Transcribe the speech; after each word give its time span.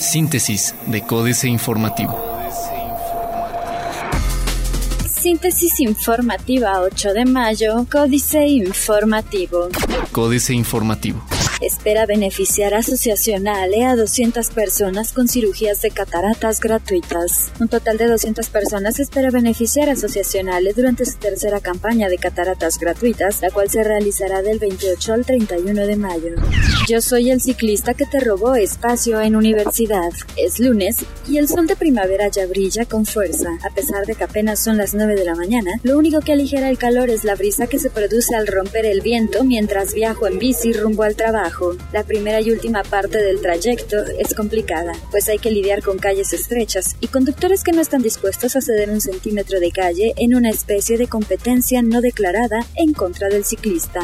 Síntesis 0.00 0.74
de 0.86 1.02
Códice 1.02 1.48
Informativo. 1.48 2.18
Síntesis 5.06 5.80
informativa 5.80 6.80
8 6.80 7.12
de 7.12 7.24
mayo, 7.24 7.86
Códice 7.90 8.46
Informativo. 8.46 9.68
Códice 10.12 10.54
Informativo 10.54 11.37
espera 11.60 12.06
beneficiar 12.06 12.74
asociacional 12.74 13.74
a 13.74 13.96
200 13.96 14.50
personas 14.50 15.12
con 15.12 15.28
cirugías 15.28 15.82
de 15.82 15.90
cataratas 15.90 16.60
gratuitas. 16.60 17.50
Un 17.60 17.68
total 17.68 17.98
de 17.98 18.06
200 18.06 18.48
personas 18.48 18.98
espera 19.00 19.30
beneficiar 19.30 19.88
asociacionales 19.88 20.76
durante 20.76 21.04
su 21.04 21.18
tercera 21.18 21.60
campaña 21.60 22.08
de 22.08 22.18
cataratas 22.18 22.78
gratuitas, 22.78 23.40
la 23.42 23.50
cual 23.50 23.70
se 23.70 23.82
realizará 23.82 24.42
del 24.42 24.58
28 24.58 25.12
al 25.12 25.24
31 25.24 25.86
de 25.86 25.96
mayo. 25.96 26.34
Yo 26.88 27.00
soy 27.00 27.30
el 27.30 27.40
ciclista 27.40 27.94
que 27.94 28.06
te 28.06 28.20
robó 28.20 28.54
espacio 28.54 29.20
en 29.20 29.36
universidad. 29.36 30.10
Es 30.36 30.58
lunes 30.58 30.98
y 31.28 31.38
el 31.38 31.48
sol 31.48 31.66
de 31.66 31.76
primavera 31.76 32.28
ya 32.28 32.46
brilla 32.46 32.84
con 32.84 33.04
fuerza. 33.06 33.50
A 33.64 33.74
pesar 33.74 34.06
de 34.06 34.14
que 34.14 34.24
apenas 34.24 34.58
son 34.60 34.76
las 34.76 34.94
9 34.94 35.14
de 35.14 35.24
la 35.24 35.34
mañana, 35.34 35.72
lo 35.82 35.98
único 35.98 36.20
que 36.20 36.32
aligera 36.32 36.70
el 36.70 36.78
calor 36.78 37.10
es 37.10 37.24
la 37.24 37.34
brisa 37.34 37.66
que 37.66 37.78
se 37.78 37.90
produce 37.90 38.34
al 38.34 38.46
romper 38.46 38.86
el 38.86 39.00
viento 39.00 39.44
mientras 39.44 39.94
viajo 39.94 40.26
en 40.26 40.38
bici 40.38 40.72
rumbo 40.72 41.02
al 41.02 41.16
trabajo. 41.16 41.47
La 41.92 42.04
primera 42.04 42.40
y 42.40 42.50
última 42.50 42.82
parte 42.82 43.18
del 43.18 43.40
trayecto 43.40 43.96
es 44.18 44.34
complicada, 44.34 44.92
pues 45.10 45.28
hay 45.28 45.38
que 45.38 45.50
lidiar 45.50 45.82
con 45.82 45.98
calles 45.98 46.32
estrechas 46.32 46.96
y 47.00 47.08
conductores 47.08 47.64
que 47.64 47.72
no 47.72 47.80
están 47.80 48.02
dispuestos 48.02 48.56
a 48.56 48.60
ceder 48.60 48.90
un 48.90 49.00
centímetro 49.00 49.60
de 49.60 49.70
calle 49.70 50.14
en 50.16 50.34
una 50.34 50.50
especie 50.50 50.98
de 50.98 51.06
competencia 51.06 51.82
no 51.82 52.00
declarada 52.00 52.66
en 52.76 52.92
contra 52.92 53.28
del 53.28 53.44
ciclista. 53.44 54.00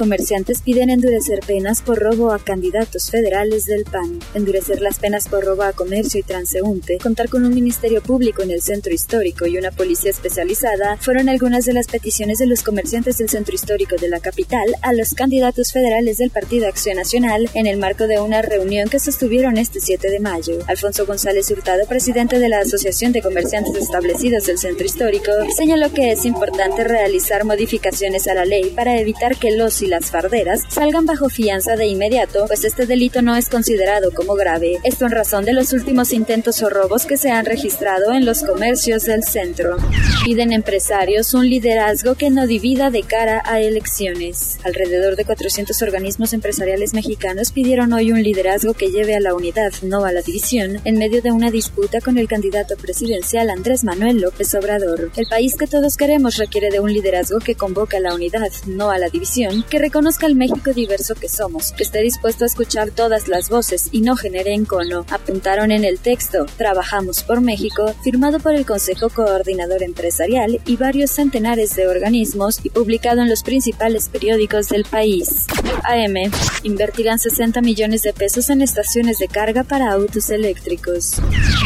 Comerciantes 0.00 0.62
piden 0.62 0.88
endurecer 0.88 1.40
penas 1.40 1.82
por 1.82 1.98
robo 1.98 2.32
a 2.32 2.38
candidatos 2.38 3.10
federales 3.10 3.66
del 3.66 3.84
PAN, 3.84 4.18
endurecer 4.32 4.80
las 4.80 4.98
penas 4.98 5.28
por 5.28 5.44
robo 5.44 5.62
a 5.64 5.74
comercio 5.74 6.18
y 6.18 6.22
transeúnte, 6.22 6.96
contar 6.96 7.28
con 7.28 7.44
un 7.44 7.54
ministerio 7.54 8.00
público 8.02 8.40
en 8.40 8.50
el 8.50 8.62
centro 8.62 8.94
histórico 8.94 9.46
y 9.46 9.58
una 9.58 9.72
policía 9.72 10.10
especializada 10.10 10.96
fueron 10.96 11.28
algunas 11.28 11.66
de 11.66 11.74
las 11.74 11.86
peticiones 11.86 12.38
de 12.38 12.46
los 12.46 12.62
comerciantes 12.62 13.18
del 13.18 13.28
centro 13.28 13.54
histórico 13.54 13.96
de 13.96 14.08
la 14.08 14.20
capital 14.20 14.74
a 14.80 14.94
los 14.94 15.12
candidatos 15.12 15.70
federales 15.70 16.16
del 16.16 16.30
Partido 16.30 16.66
Acción 16.66 16.96
Nacional 16.96 17.50
en 17.52 17.66
el 17.66 17.76
marco 17.76 18.06
de 18.06 18.20
una 18.20 18.40
reunión 18.40 18.88
que 18.88 19.00
sostuvieron 19.00 19.58
este 19.58 19.80
7 19.80 20.08
de 20.08 20.18
mayo. 20.18 20.60
Alfonso 20.66 21.04
González 21.04 21.50
Hurtado, 21.50 21.86
presidente 21.86 22.38
de 22.38 22.48
la 22.48 22.60
Asociación 22.60 23.12
de 23.12 23.20
Comerciantes 23.20 23.76
Establecidos 23.76 24.46
del 24.46 24.56
Centro 24.56 24.86
Histórico, 24.86 25.30
señaló 25.54 25.92
que 25.92 26.12
es 26.12 26.24
importante 26.24 26.84
realizar 26.84 27.44
modificaciones 27.44 28.26
a 28.28 28.32
la 28.32 28.46
ley 28.46 28.72
para 28.74 28.98
evitar 28.98 29.36
que 29.36 29.50
los 29.50 29.82
y 29.82 29.89
las 29.90 30.10
farderas 30.10 30.62
salgan 30.68 31.04
bajo 31.04 31.28
fianza 31.28 31.76
de 31.76 31.86
inmediato, 31.86 32.46
pues 32.46 32.64
este 32.64 32.86
delito 32.86 33.20
no 33.20 33.36
es 33.36 33.48
considerado 33.48 34.12
como 34.12 34.34
grave. 34.34 34.78
Esto 34.84 35.06
en 35.06 35.12
razón 35.12 35.44
de 35.44 35.52
los 35.52 35.72
últimos 35.72 36.12
intentos 36.12 36.62
o 36.62 36.70
robos 36.70 37.04
que 37.04 37.16
se 37.16 37.30
han 37.30 37.44
registrado 37.44 38.12
en 38.12 38.24
los 38.24 38.42
comercios 38.42 39.04
del 39.04 39.24
centro. 39.24 39.76
Piden 40.24 40.52
empresarios 40.52 41.34
un 41.34 41.48
liderazgo 41.48 42.14
que 42.14 42.30
no 42.30 42.46
divida 42.46 42.90
de 42.90 43.02
cara 43.02 43.42
a 43.44 43.60
elecciones. 43.60 44.58
Alrededor 44.64 45.16
de 45.16 45.24
400 45.24 45.82
organismos 45.82 46.32
empresariales 46.32 46.94
mexicanos 46.94 47.50
pidieron 47.50 47.92
hoy 47.92 48.12
un 48.12 48.22
liderazgo 48.22 48.74
que 48.74 48.92
lleve 48.92 49.16
a 49.16 49.20
la 49.20 49.34
unidad, 49.34 49.72
no 49.82 50.04
a 50.04 50.12
la 50.12 50.22
división, 50.22 50.80
en 50.84 50.98
medio 50.98 51.20
de 51.20 51.32
una 51.32 51.50
disputa 51.50 52.00
con 52.00 52.16
el 52.16 52.28
candidato 52.28 52.76
presidencial 52.76 53.50
Andrés 53.50 53.82
Manuel 53.82 54.20
López 54.20 54.54
Obrador. 54.54 55.10
El 55.16 55.26
país 55.26 55.56
que 55.56 55.66
todos 55.66 55.96
queremos 55.96 56.36
requiere 56.36 56.70
de 56.70 56.78
un 56.78 56.92
liderazgo 56.92 57.40
que 57.40 57.56
convoque 57.56 57.96
a 57.96 58.00
la 58.00 58.14
unidad, 58.14 58.52
no 58.66 58.90
a 58.90 58.98
la 58.98 59.08
división, 59.08 59.64
que 59.68 59.79
reconozca 59.80 60.26
el 60.26 60.34
México 60.34 60.72
diverso 60.72 61.14
que 61.14 61.28
somos, 61.28 61.72
que 61.72 61.82
esté 61.82 62.02
dispuesto 62.02 62.44
a 62.44 62.46
escuchar 62.46 62.90
todas 62.90 63.28
las 63.28 63.48
voces 63.48 63.88
y 63.92 64.02
no 64.02 64.16
genere 64.16 64.54
encono. 64.54 65.06
Apuntaron 65.10 65.70
en 65.70 65.84
el 65.84 65.98
texto 65.98 66.46
Trabajamos 66.56 67.22
por 67.22 67.40
México, 67.40 67.94
firmado 68.04 68.38
por 68.38 68.54
el 68.54 68.66
Consejo 68.66 69.08
Coordinador 69.08 69.82
Empresarial 69.82 70.60
y 70.66 70.76
varios 70.76 71.10
centenares 71.10 71.74
de 71.76 71.88
organismos 71.88 72.60
y 72.62 72.70
publicado 72.70 73.22
en 73.22 73.28
los 73.28 73.42
principales 73.42 74.08
periódicos 74.08 74.68
del 74.68 74.84
país. 74.84 75.46
AM 75.84 76.30
Invertirán 76.62 77.18
60 77.18 77.60
millones 77.62 78.02
de 78.02 78.12
pesos 78.12 78.50
en 78.50 78.62
estaciones 78.62 79.18
de 79.18 79.28
carga 79.28 79.64
para 79.64 79.92
autos 79.92 80.30
eléctricos. 80.30 81.14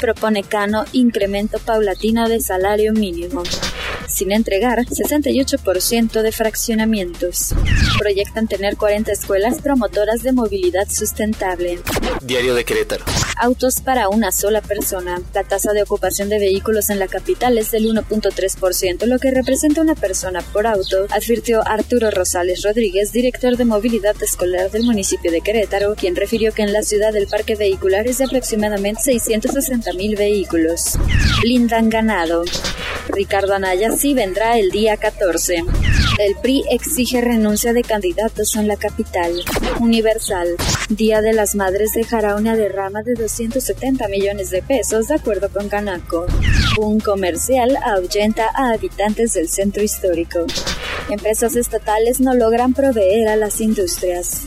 Propone 0.01 0.43
Cano 0.43 0.85
incremento 0.93 1.59
paulatino 1.59 2.29
de 2.29 2.41
salario 2.41 2.93
mínimo 2.93 3.43
sin 4.09 4.33
entregar 4.33 4.79
68% 4.79 6.23
de 6.23 6.33
fraccionamientos. 6.33 7.55
Proyectan 7.99 8.47
tener 8.47 8.77
40 8.77 9.13
escuelas 9.13 9.61
promotoras 9.61 10.23
de 10.23 10.33
movilidad 10.33 10.89
sustentable. 10.89 11.81
Diario 12.23 12.55
de 12.55 12.65
Querétaro. 12.65 13.05
Autos 13.37 13.81
para 13.81 14.09
una 14.09 14.33
sola 14.33 14.61
persona. 14.61 15.21
La 15.35 15.45
tasa 15.45 15.73
de 15.73 15.83
ocupación 15.83 16.29
de 16.29 16.39
vehículos 16.39 16.91
en 16.91 16.99
la 16.99 17.09
capital 17.09 17.59
es 17.59 17.71
del 17.71 17.87
1.3%, 17.87 19.07
lo 19.07 19.19
que 19.19 19.31
representa 19.31 19.81
una 19.81 19.95
persona 19.95 20.41
por 20.41 20.67
auto, 20.67 21.07
advirtió 21.11 21.67
Arturo 21.67 22.11
Rosales 22.11 22.63
Rodríguez, 22.63 23.13
director 23.13 23.57
de 23.57 23.65
movilidad 23.65 24.15
escolar 24.23 24.71
del 24.71 24.85
municipio 24.85 25.31
de 25.31 25.41
Querétaro, 25.41 25.95
quien 25.95 26.17
refirió 26.17 26.53
que 26.53 26.63
en 26.63 26.73
la 26.73 26.83
ciudad 26.83 27.15
el 27.17 27.27
parque 27.27 27.57
vehicular 27.57 28.07
es 28.07 28.19
de 28.19 28.25
aproximadamente 28.25 29.03
660 29.03 29.93
mil 29.95 30.17
vehículos. 30.17 30.99
Blindan 31.43 31.89
ganado. 31.89 32.45
Ricardo 33.09 33.55
Anaya 33.55 33.94
sí 33.97 34.15
vendrá 34.15 34.59
el 34.59 34.71
día 34.71 34.97
14. 34.97 35.65
El 36.19 36.37
PRI 36.41 36.65
exige 36.71 37.21
renuncia 37.21 37.73
de 37.73 37.83
candidatos 37.83 38.57
en 38.57 38.69
la 38.69 38.77
capital. 38.77 39.33
Universal. 39.81 40.57
Día 40.89 41.21
de 41.21 41.33
las 41.33 41.55
Madres 41.55 41.93
dejará 41.95 42.37
una 42.37 42.57
derrama 42.57 43.03
de 43.03 43.15
270 43.15 44.09
millones 44.09 44.51
de 44.51 44.63
pesos 44.63 45.09
de 45.09 45.17
acuerdo 45.17 45.49
con 45.49 45.69
Canaco. 45.69 46.27
Un 46.79 47.01
comercial 47.01 47.77
ahuyenta 47.85 48.51
a 48.55 48.73
habitantes 48.73 49.35
del 49.35 49.49
centro 49.49 49.83
histórico. 49.83 50.47
Empresas 51.11 51.57
estatales 51.57 52.21
no 52.21 52.35
logran 52.35 52.75
proveer 52.75 53.29
a 53.29 53.37
las 53.37 53.61
industrias. 53.61 54.43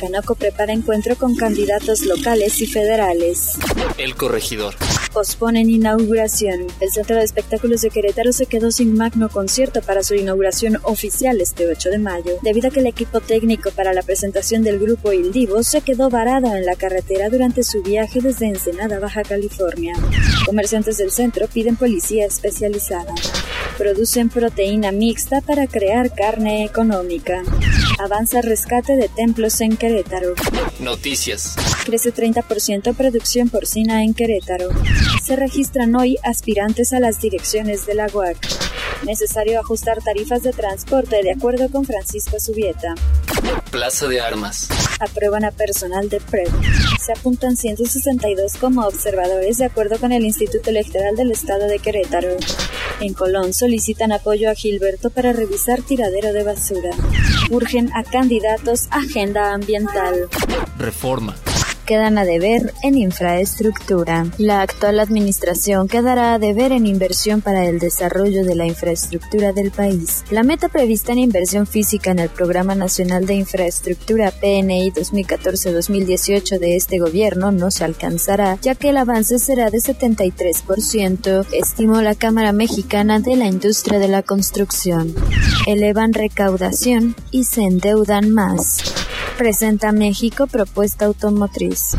Canaco 0.00 0.34
prepara 0.34 0.72
encuentro 0.72 1.16
con 1.16 1.36
candidatos 1.36 2.02
locales 2.02 2.60
y 2.60 2.66
federales. 2.66 3.58
El 3.96 4.14
corregidor. 4.14 4.74
Posponen 5.18 5.68
inauguración. 5.68 6.68
El 6.80 6.92
Centro 6.92 7.16
de 7.16 7.24
Espectáculos 7.24 7.80
de 7.80 7.90
Querétaro 7.90 8.32
se 8.32 8.46
quedó 8.46 8.70
sin 8.70 8.96
magno 8.96 9.28
concierto 9.28 9.82
para 9.82 10.04
su 10.04 10.14
inauguración 10.14 10.78
oficial 10.84 11.40
este 11.40 11.66
8 11.66 11.90
de 11.90 11.98
mayo, 11.98 12.38
debido 12.42 12.68
a 12.68 12.70
que 12.70 12.78
el 12.78 12.86
equipo 12.86 13.18
técnico 13.20 13.72
para 13.72 13.92
la 13.92 14.02
presentación 14.02 14.62
del 14.62 14.78
grupo 14.78 15.12
Il 15.12 15.32
Divo 15.32 15.64
se 15.64 15.80
quedó 15.80 16.08
varado 16.08 16.54
en 16.54 16.64
la 16.64 16.76
carretera 16.76 17.30
durante 17.30 17.64
su 17.64 17.82
viaje 17.82 18.20
desde 18.20 18.46
Ensenada, 18.46 19.00
Baja 19.00 19.24
California. 19.24 19.96
Comerciantes 20.46 20.98
del 20.98 21.10
centro 21.10 21.48
piden 21.48 21.74
policía 21.74 22.24
especializada. 22.24 23.12
Producen 23.76 24.28
proteína 24.28 24.92
mixta 24.92 25.40
para 25.40 25.66
crear 25.66 26.14
carne 26.14 26.64
económica. 26.64 27.42
Avanza 27.98 28.40
rescate 28.42 28.96
de 28.96 29.08
templos 29.08 29.60
en 29.60 29.76
Querétaro. 29.76 30.34
Noticias. 30.78 31.56
Crece 31.84 32.14
30% 32.14 32.94
producción 32.94 33.48
porcina 33.48 34.04
en 34.04 34.14
Querétaro. 34.14 34.68
Se 35.24 35.34
registran 35.34 35.96
hoy 35.96 36.16
aspirantes 36.22 36.92
a 36.92 37.00
las 37.00 37.20
direcciones 37.20 37.86
de 37.86 37.94
la 37.94 38.06
UAC. 38.06 38.36
Necesario 39.04 39.60
ajustar 39.60 40.02
tarifas 40.02 40.42
de 40.42 40.52
transporte 40.52 41.22
de 41.22 41.32
acuerdo 41.32 41.70
con 41.70 41.84
Francisco 41.84 42.38
Subieta. 42.40 42.94
Plaza 43.70 44.08
de 44.08 44.20
Armas. 44.20 44.68
Aprueban 45.00 45.44
a 45.44 45.50
personal 45.50 46.08
de 46.08 46.20
PREP. 46.20 46.48
Se 47.00 47.12
apuntan 47.12 47.56
162 47.56 48.54
como 48.54 48.82
observadores 48.86 49.58
de 49.58 49.66
acuerdo 49.66 49.98
con 49.98 50.12
el 50.12 50.24
Instituto 50.24 50.70
Electoral 50.70 51.16
del 51.16 51.30
Estado 51.30 51.66
de 51.66 51.78
Querétaro. 51.78 52.36
En 53.00 53.14
Colón 53.14 53.52
solicitan 53.54 54.12
apoyo 54.12 54.50
a 54.50 54.54
Gilberto 54.54 55.10
para 55.10 55.32
revisar 55.32 55.82
tiradero 55.82 56.32
de 56.32 56.42
basura. 56.42 56.90
Urgen 57.50 57.90
a 57.94 58.02
candidatos 58.02 58.88
agenda 58.90 59.54
ambiental. 59.54 60.28
Reforma 60.76 61.34
quedan 61.88 62.18
a 62.18 62.26
deber 62.26 62.74
en 62.82 62.98
infraestructura. 62.98 64.26
La 64.36 64.60
actual 64.60 65.00
administración 65.00 65.88
quedará 65.88 66.34
a 66.34 66.38
deber 66.38 66.70
en 66.70 66.86
inversión 66.86 67.40
para 67.40 67.64
el 67.64 67.78
desarrollo 67.78 68.44
de 68.44 68.54
la 68.54 68.66
infraestructura 68.66 69.54
del 69.54 69.70
país. 69.70 70.22
La 70.30 70.42
meta 70.42 70.68
prevista 70.68 71.12
en 71.12 71.18
inversión 71.20 71.66
física 71.66 72.10
en 72.10 72.18
el 72.18 72.28
Programa 72.28 72.74
Nacional 72.74 73.24
de 73.24 73.36
Infraestructura 73.36 74.30
PNI 74.32 74.92
2014-2018 74.92 76.58
de 76.58 76.76
este 76.76 76.98
gobierno 76.98 77.52
no 77.52 77.70
se 77.70 77.84
alcanzará, 77.84 78.58
ya 78.60 78.74
que 78.74 78.90
el 78.90 78.98
avance 78.98 79.38
será 79.38 79.70
de 79.70 79.78
73%, 79.78 81.46
estimó 81.54 82.02
la 82.02 82.14
Cámara 82.14 82.52
Mexicana 82.52 83.18
de 83.18 83.34
la 83.36 83.46
Industria 83.46 83.98
de 83.98 84.08
la 84.08 84.22
Construcción. 84.22 85.14
Elevan 85.66 86.12
recaudación 86.12 87.16
y 87.30 87.44
se 87.44 87.62
endeudan 87.62 88.30
más. 88.30 88.97
Presenta 89.38 89.92
México 89.92 90.48
propuesta 90.48 91.04
automotriz. 91.04 91.96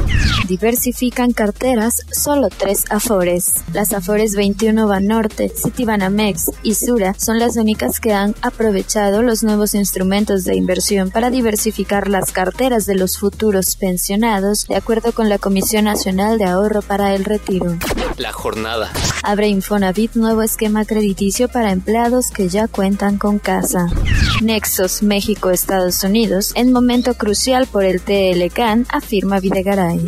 Diversifican 0.49 1.31
carteras, 1.31 2.01
solo 2.11 2.49
tres 2.49 2.83
Afores. 2.89 3.53
Las 3.71 3.93
Afores 3.93 4.35
21 4.35 4.85
Banorte, 4.85 5.47
Citibanamex 5.47 6.51
y 6.63 6.73
Sura 6.73 7.15
son 7.17 7.39
las 7.39 7.55
únicas 7.55 8.01
que 8.01 8.11
han 8.11 8.35
aprovechado 8.41 9.21
los 9.21 9.41
nuevos 9.43 9.73
instrumentos 9.73 10.43
de 10.43 10.57
inversión 10.57 11.11
para 11.11 11.29
diversificar 11.29 12.09
las 12.09 12.33
carteras 12.33 12.85
de 12.85 12.95
los 12.95 13.17
futuros 13.17 13.77
pensionados, 13.77 14.65
de 14.67 14.75
acuerdo 14.75 15.13
con 15.13 15.29
la 15.29 15.37
Comisión 15.37 15.85
Nacional 15.85 16.39
de 16.39 16.45
Ahorro 16.45 16.81
para 16.81 17.15
el 17.15 17.23
Retiro. 17.23 17.77
La 18.17 18.33
jornada. 18.33 18.91
Abre 19.23 19.47
Infonavit 19.47 20.15
nuevo 20.15 20.41
esquema 20.41 20.83
crediticio 20.83 21.47
para 21.47 21.71
empleados 21.71 22.31
que 22.31 22.49
ya 22.49 22.67
cuentan 22.67 23.17
con 23.17 23.39
casa. 23.39 23.87
Nexos 24.41 25.03
México-Estados 25.03 26.03
Unidos 26.03 26.51
en 26.55 26.73
momento 26.73 27.13
crucial 27.13 27.28
por 27.67 27.83
el 27.83 28.01
TLCAN, 28.01 28.87
afirma 28.89 29.39
Videgaray. 29.39 29.99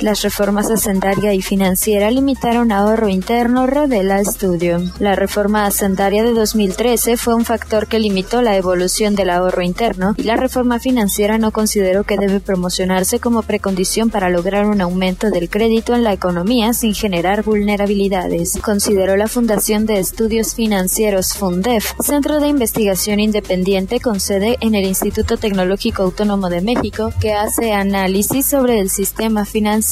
Las 0.00 0.22
reformas 0.22 0.70
hacendaria 0.70 1.34
y 1.34 1.42
financiera 1.42 2.10
limitaron 2.10 2.72
ahorro 2.72 3.10
interno, 3.10 3.66
revela 3.66 4.18
estudio. 4.18 4.80
La 4.98 5.14
reforma 5.14 5.66
hacendaria 5.66 6.22
de 6.22 6.32
2013 6.32 7.18
fue 7.18 7.34
un 7.34 7.44
factor 7.44 7.86
que 7.86 7.98
limitó 7.98 8.40
la 8.40 8.56
evolución 8.56 9.14
del 9.14 9.28
ahorro 9.28 9.60
interno 9.60 10.14
y 10.16 10.22
la 10.22 10.36
reforma 10.36 10.78
financiera 10.78 11.36
no 11.36 11.50
consideró 11.50 12.04
que 12.04 12.16
debe 12.16 12.40
promocionarse 12.40 13.20
como 13.20 13.42
precondición 13.42 14.08
para 14.08 14.30
lograr 14.30 14.64
un 14.64 14.80
aumento 14.80 15.28
del 15.28 15.50
crédito 15.50 15.94
en 15.94 16.02
la 16.02 16.14
economía 16.14 16.72
sin 16.72 16.94
generar 16.94 17.42
vulnerabilidades, 17.42 18.58
consideró 18.62 19.18
la 19.18 19.28
Fundación 19.28 19.84
de 19.84 19.98
Estudios 19.98 20.54
Financieros 20.54 21.34
Fundef, 21.34 21.92
centro 22.00 22.40
de 22.40 22.48
investigación 22.48 23.20
independiente 23.20 24.00
con 24.00 24.18
sede 24.18 24.56
en 24.62 24.74
el 24.74 24.86
Instituto 24.86 25.36
Tecnológico 25.36 26.04
Autónomo 26.04 26.48
de 26.48 26.62
México, 26.62 27.12
que 27.20 27.34
hace 27.34 27.74
análisis 27.74 28.46
sobre 28.46 28.80
el 28.80 28.88
sistema 28.88 29.44
financiero 29.44 29.89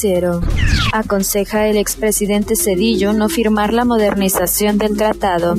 Aconseja 0.92 1.66
el 1.66 1.76
expresidente 1.76 2.54
Cedillo 2.54 3.12
no 3.12 3.28
firmar 3.28 3.72
la 3.72 3.84
modernización 3.84 4.78
del 4.78 4.96
tratado. 4.96 5.56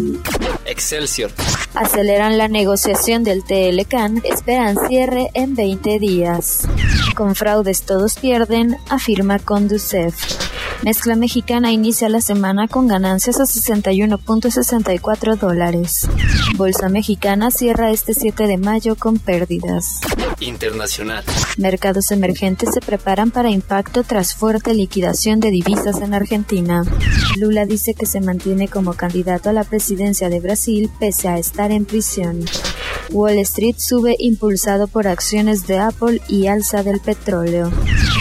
Excelsior. 0.65 1.31
Aceleran 1.73 2.37
la 2.37 2.47
negociación 2.47 3.23
del 3.23 3.43
TLCAN, 3.43 4.21
esperan 4.23 4.77
cierre 4.87 5.29
en 5.33 5.55
20 5.55 5.99
días. 5.99 6.67
Con 7.15 7.35
fraudes 7.35 7.83
todos 7.83 8.17
pierden, 8.17 8.77
afirma 8.89 9.39
Conducef. 9.39 10.15
Mezcla 10.83 11.15
mexicana 11.17 11.73
inicia 11.73 12.07
la 12.07 12.21
semana 12.21 12.69
con 12.69 12.87
ganancias 12.87 13.41
a 13.41 13.43
61.64 13.43 15.37
dólares. 15.37 16.07
Bolsa 16.55 16.87
mexicana 16.87 17.51
cierra 17.51 17.91
este 17.91 18.13
7 18.13 18.47
de 18.47 18.57
mayo 18.57 18.95
con 18.95 19.19
pérdidas. 19.19 19.99
Internacional. 20.39 21.23
Mercados 21.57 22.11
emergentes 22.11 22.69
se 22.73 22.81
preparan 22.81 23.31
para 23.31 23.49
impacto 23.49 24.03
tras 24.03 24.35
fuerte 24.35 24.73
liquidación 24.73 25.39
de 25.39 25.51
divisas 25.51 26.01
en 26.01 26.13
Argentina. 26.13 26.83
Lula 27.37 27.65
dice 27.65 27.93
que 27.93 28.05
se 28.05 28.21
mantiene 28.21 28.67
como 28.67 28.93
candidato 28.93 29.49
a 29.49 29.53
la 29.53 29.63
presidencia 29.63 30.29
de 30.29 30.39
Brasil 30.39 30.89
pese 30.99 31.27
a 31.27 31.37
estar 31.37 31.71
en 31.71 31.85
prisión. 31.85 32.45
Wall 33.11 33.37
Street 33.39 33.75
sube 33.77 34.15
impulsado 34.19 34.87
por 34.87 35.07
acciones 35.07 35.67
de 35.67 35.79
Apple 35.79 36.21
y 36.27 36.47
alza 36.47 36.83
del 36.83 36.99
petróleo. 36.99 37.71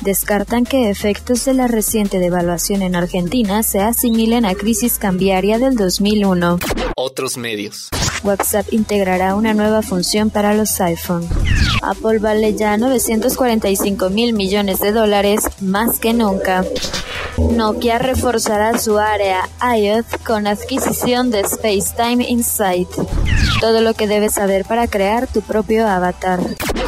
Descartan 0.04 0.64
que 0.64 0.90
efectos 0.90 1.44
de 1.44 1.54
la 1.54 1.68
reciente 1.68 2.18
devaluación 2.18 2.82
en 2.82 2.96
Argentina 2.96 3.62
se 3.62 3.80
asimilen 3.80 4.44
a 4.44 4.54
crisis 4.54 4.98
cambiaria 4.98 5.58
del 5.58 5.76
2001. 5.76 6.58
Otros 6.96 7.36
medios. 7.36 7.88
WhatsApp 8.22 8.72
integrará 8.72 9.34
una 9.34 9.54
nueva 9.54 9.82
función 9.82 10.30
para 10.30 10.54
los 10.54 10.80
iPhone. 10.80 11.28
Apple 11.82 12.18
vale 12.18 12.54
ya 12.54 12.76
945 12.76 14.10
mil 14.10 14.32
millones 14.32 14.80
de 14.80 14.92
dólares 14.92 15.40
más 15.60 15.98
que 16.00 16.12
nunca. 16.12 16.64
Nokia 17.38 17.98
reforzará 17.98 18.78
su 18.78 18.98
área 18.98 19.48
IoT 19.60 20.24
con 20.26 20.46
adquisición 20.46 21.30
de 21.30 21.44
SpaceTime 21.44 22.28
Insight. 22.28 22.88
Todo 23.60 23.80
lo 23.80 23.94
que 23.94 24.06
debes 24.06 24.34
saber 24.34 24.64
para 24.64 24.88
crear 24.88 25.26
tu 25.26 25.40
propio 25.42 25.86
avatar. 25.86 26.40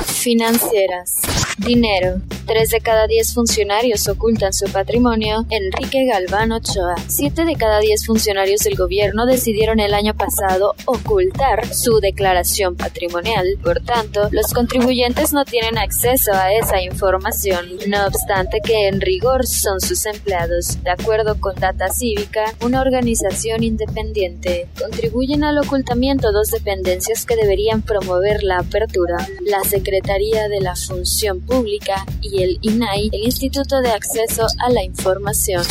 Financieras. 0.04 1.16
Dinero. 1.58 2.20
Tres 2.50 2.70
de 2.70 2.80
cada 2.80 3.06
diez 3.06 3.32
funcionarios 3.32 4.08
ocultan 4.08 4.52
su 4.52 4.64
patrimonio. 4.72 5.46
Enrique 5.50 6.04
Galván 6.06 6.50
Ochoa. 6.50 6.96
Siete 7.06 7.44
de 7.44 7.54
cada 7.54 7.78
diez 7.78 8.04
funcionarios 8.04 8.62
del 8.62 8.74
gobierno 8.74 9.24
decidieron 9.24 9.78
el 9.78 9.94
año 9.94 10.14
pasado 10.14 10.74
ocultar 10.84 11.72
su 11.72 12.00
declaración 12.00 12.74
patrimonial. 12.74 13.56
Por 13.62 13.78
tanto, 13.84 14.28
los 14.32 14.52
contribuyentes 14.52 15.32
no 15.32 15.44
tienen 15.44 15.78
acceso 15.78 16.32
a 16.32 16.52
esa 16.52 16.82
información. 16.82 17.68
No 17.86 18.04
obstante 18.04 18.58
que 18.60 18.88
en 18.88 19.00
rigor 19.00 19.46
son 19.46 19.80
sus 19.80 20.04
empleados. 20.06 20.82
De 20.82 20.90
acuerdo 20.90 21.40
con 21.40 21.54
Data 21.54 21.88
Cívica, 21.88 22.52
una 22.64 22.80
organización 22.80 23.62
independiente, 23.62 24.66
contribuyen 24.76 25.44
al 25.44 25.58
ocultamiento 25.58 26.32
dos 26.32 26.50
dependencias 26.50 27.24
que 27.24 27.36
deberían 27.36 27.82
promover 27.82 28.42
la 28.42 28.58
apertura. 28.58 29.24
La 29.42 29.62
Secretaría 29.62 30.48
de 30.48 30.60
la 30.60 30.74
Función 30.74 31.40
Pública 31.42 32.04
y 32.20 32.39
el 32.42 32.58
INAI, 32.62 33.10
el 33.12 33.24
Instituto 33.24 33.80
de 33.80 33.90
Acceso 33.90 34.46
a 34.58 34.70
la 34.70 34.82
Información. 34.82 35.62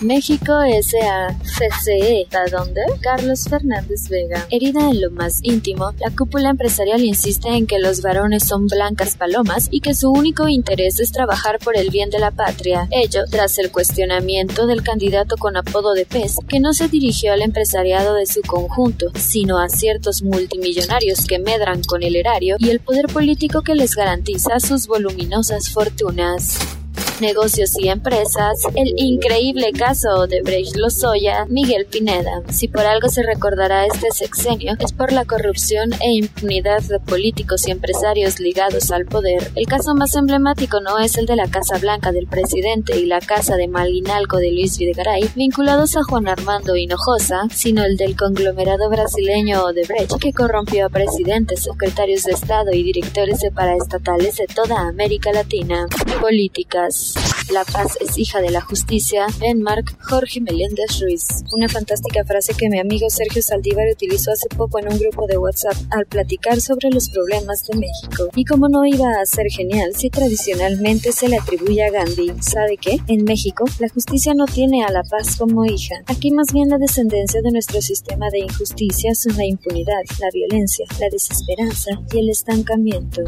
México 0.00 0.62
S.A. 0.62 1.36
CCE, 1.42 2.26
¿a 2.32 2.50
dónde? 2.50 2.80
Carlos 3.00 3.44
Fernández 3.44 4.08
Vega. 4.08 4.46
Herida 4.50 4.90
en 4.90 5.00
lo 5.02 5.10
más 5.10 5.40
íntimo, 5.42 5.92
la 5.98 6.10
cúpula 6.10 6.50
empresarial 6.50 7.04
insiste 7.04 7.48
en 7.48 7.66
que 7.66 7.78
los 7.78 8.00
varones 8.00 8.46
son 8.46 8.66
blancas 8.66 9.16
palomas 9.16 9.68
y 9.70 9.80
que 9.80 9.94
su 9.94 10.10
único 10.10 10.48
interés 10.48 11.00
es 11.00 11.12
trabajar 11.12 11.58
por 11.58 11.76
el 11.76 11.90
bien 11.90 12.08
de 12.08 12.18
la 12.18 12.30
patria. 12.30 12.88
Ello 12.90 13.24
tras 13.30 13.58
el 13.58 13.70
cuestionamiento 13.70 14.66
del 14.66 14.82
candidato 14.82 15.36
con 15.36 15.56
apodo 15.56 15.92
de 15.92 16.06
pez, 16.06 16.36
que 16.48 16.60
no 16.60 16.72
se 16.72 16.88
dirigió 16.88 17.32
al 17.34 17.42
empresariado 17.42 18.14
de 18.14 18.26
su 18.26 18.40
conjunto, 18.40 19.12
sino 19.16 19.58
a 19.58 19.68
ciertos 19.68 20.22
multimillonarios 20.22 21.26
que 21.26 21.38
medran 21.38 21.82
con 21.82 22.02
el 22.02 22.16
erario 22.16 22.56
y 22.58 22.70
el 22.70 22.80
poder 22.80 23.06
político 23.06 23.60
que 23.62 23.74
les 23.74 23.94
garantiza 23.94 24.60
sus 24.60 24.86
voluminosas 24.86 25.68
fortunas 25.68 26.79
negocios 27.20 27.78
y 27.78 27.88
empresas, 27.88 28.58
el 28.74 28.94
increíble 28.96 29.72
caso 29.72 30.26
de 30.26 30.42
Brecht 30.42 30.76
Lozoya, 30.76 31.46
Miguel 31.48 31.86
Pineda. 31.86 32.42
Si 32.50 32.68
por 32.68 32.82
algo 32.86 33.08
se 33.08 33.22
recordará 33.22 33.86
este 33.86 34.10
sexenio, 34.10 34.74
es 34.78 34.92
por 34.92 35.12
la 35.12 35.24
corrupción 35.24 35.92
e 36.00 36.12
impunidad 36.12 36.82
de 36.82 37.00
políticos 37.00 37.66
y 37.66 37.70
empresarios 37.70 38.40
ligados 38.40 38.90
al 38.90 39.06
poder. 39.06 39.50
El 39.54 39.66
caso 39.66 39.94
más 39.94 40.14
emblemático 40.14 40.80
no 40.80 40.98
es 40.98 41.16
el 41.16 41.26
de 41.26 41.36
la 41.36 41.48
Casa 41.48 41.78
Blanca 41.78 42.12
del 42.12 42.26
presidente 42.26 42.98
y 42.98 43.06
la 43.06 43.20
Casa 43.20 43.56
de 43.56 43.68
Malinalco 43.68 44.38
de 44.38 44.52
Luis 44.52 44.78
Videgaray, 44.78 45.30
vinculados 45.34 45.96
a 45.96 46.04
Juan 46.04 46.28
Armando 46.28 46.76
Hinojosa, 46.76 47.48
sino 47.52 47.84
el 47.84 47.96
del 47.96 48.16
conglomerado 48.16 48.88
brasileño 48.88 49.64
Odebrecht, 49.64 50.18
que 50.20 50.32
corrompió 50.32 50.86
a 50.86 50.88
presidentes, 50.88 51.62
secretarios 51.64 52.24
de 52.24 52.32
Estado 52.32 52.72
y 52.72 52.82
directores 52.82 53.40
de 53.40 53.50
paraestatales 53.50 54.36
de 54.36 54.46
toda 54.46 54.88
América 54.88 55.32
Latina. 55.32 55.86
Políticas. 56.20 57.09
La 57.50 57.64
paz 57.64 57.96
es 58.00 58.16
hija 58.16 58.40
de 58.40 58.50
la 58.50 58.60
justicia. 58.60 59.26
Denmark, 59.40 59.96
Jorge 60.00 60.40
Meléndez 60.40 61.00
Ruiz. 61.00 61.44
Una 61.52 61.68
fantástica 61.68 62.24
frase 62.24 62.54
que 62.54 62.68
mi 62.68 62.78
amigo 62.78 63.10
Sergio 63.10 63.42
Saldívar 63.42 63.86
utilizó 63.92 64.30
hace 64.32 64.48
poco 64.48 64.78
en 64.78 64.92
un 64.92 64.98
grupo 64.98 65.26
de 65.26 65.36
WhatsApp 65.36 65.74
al 65.90 66.06
platicar 66.06 66.60
sobre 66.60 66.90
los 66.90 67.10
problemas 67.10 67.66
de 67.66 67.78
México. 67.78 68.28
Y 68.36 68.44
como 68.44 68.68
no 68.68 68.84
iba 68.84 69.10
a 69.20 69.26
ser 69.26 69.46
genial 69.50 69.94
si 69.96 70.10
tradicionalmente 70.10 71.12
se 71.12 71.28
le 71.28 71.38
atribuye 71.38 71.84
a 71.84 71.90
Gandhi, 71.90 72.32
¿sabe 72.40 72.76
qué? 72.76 72.98
En 73.08 73.24
México, 73.24 73.64
la 73.78 73.88
justicia 73.88 74.34
no 74.34 74.46
tiene 74.46 74.84
a 74.84 74.90
la 74.90 75.02
paz 75.02 75.36
como 75.36 75.64
hija. 75.64 75.96
Aquí 76.06 76.30
más 76.30 76.52
bien 76.52 76.68
la 76.68 76.78
descendencia 76.78 77.42
de 77.42 77.50
nuestro 77.50 77.80
sistema 77.82 78.30
de 78.30 78.40
injusticia 78.40 79.14
son 79.14 79.36
la 79.36 79.44
impunidad, 79.44 80.02
la 80.20 80.28
violencia, 80.32 80.86
la 80.98 81.08
desesperanza 81.10 81.90
y 82.12 82.18
el 82.18 82.30
estancamiento. 82.30 83.22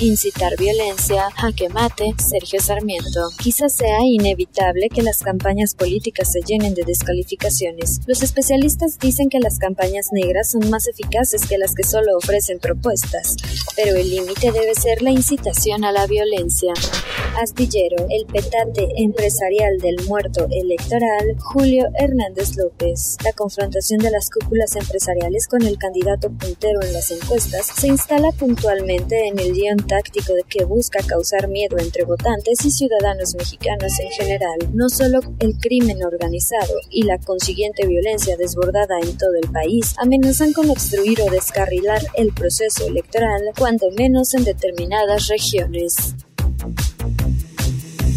Incitar 0.00 0.56
violencia, 0.56 1.30
jaque 1.36 1.68
mate, 1.68 2.14
Sergio 2.18 2.60
Sarmiento. 2.60 3.23
Quizás 3.38 3.74
sea 3.74 4.00
inevitable 4.04 4.88
que 4.88 5.02
las 5.02 5.18
campañas 5.20 5.74
políticas 5.74 6.32
se 6.32 6.40
llenen 6.40 6.74
de 6.74 6.84
descalificaciones. 6.84 8.00
Los 8.06 8.22
especialistas 8.22 8.98
dicen 8.98 9.28
que 9.28 9.40
las 9.40 9.58
campañas 9.58 10.08
negras 10.12 10.50
son 10.50 10.70
más 10.70 10.86
eficaces 10.86 11.46
que 11.46 11.58
las 11.58 11.74
que 11.74 11.84
solo 11.84 12.16
ofrecen 12.16 12.58
propuestas, 12.58 13.36
pero 13.76 13.96
el 13.96 14.10
límite 14.10 14.52
debe 14.52 14.74
ser 14.74 15.02
la 15.02 15.10
incitación 15.10 15.84
a 15.84 15.92
la 15.92 16.06
violencia. 16.06 16.72
Astillero, 17.40 18.06
el 18.10 18.26
petate 18.26 18.88
empresarial 18.96 19.78
del 19.78 19.96
muerto 20.06 20.46
electoral, 20.50 21.36
Julio 21.38 21.86
Hernández 21.98 22.56
López. 22.56 23.16
La 23.24 23.32
confrontación 23.32 23.98
de 23.98 24.10
las 24.10 24.30
cúpulas 24.30 24.76
empresariales 24.76 25.48
con 25.48 25.62
el 25.62 25.76
candidato 25.76 26.30
puntero 26.30 26.80
en 26.82 26.92
las 26.92 27.10
encuestas 27.10 27.66
se 27.66 27.88
instala 27.88 28.30
puntualmente 28.32 29.26
en 29.26 29.38
el 29.38 29.52
guion 29.52 29.78
táctico 29.78 30.32
de 30.34 30.44
que 30.48 30.64
busca 30.64 31.00
causar 31.04 31.48
miedo 31.48 31.76
entre 31.78 32.04
votantes 32.04 32.64
y 32.64 32.70
ciudadanos 32.70 33.34
mexicanos 33.34 33.98
en 33.98 34.10
general. 34.10 34.58
No 34.72 34.88
solo 34.88 35.20
el 35.40 35.58
crimen 35.58 36.04
organizado 36.04 36.74
y 36.88 37.02
la 37.02 37.18
consiguiente 37.18 37.86
violencia 37.86 38.36
desbordada 38.36 39.00
en 39.00 39.18
todo 39.18 39.34
el 39.42 39.50
país 39.50 39.94
amenazan 39.98 40.52
con 40.52 40.70
obstruir 40.70 41.20
o 41.20 41.30
descarrilar 41.30 42.00
el 42.14 42.32
proceso 42.32 42.86
electoral, 42.86 43.42
cuando 43.58 43.90
menos 43.90 44.34
en 44.34 44.44
determinadas 44.44 45.26
regiones. 45.26 46.14